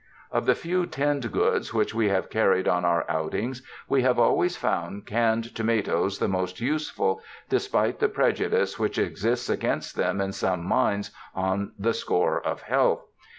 [0.31, 4.57] Of the few tinned goods which we have carried on our outings, we have always
[4.57, 10.31] found canned to matoes the most useful, despite the prejudice which exists against them in
[10.31, 13.03] some minds on the score of health.